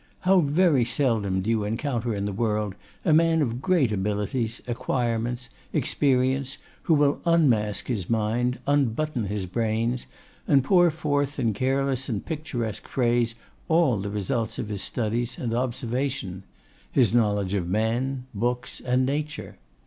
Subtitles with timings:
[0.21, 2.73] How very seldom do you encounter in the world
[3.05, 6.57] a man of great abilities, acquirements, experience,
[6.89, 10.07] who will unmask his mind, unbutton his brains,
[10.47, 13.35] and pour forth in careless and picturesque phrase
[13.67, 16.45] all the results of his studies and observation;
[16.91, 19.59] his knowledge of men, books, and nature.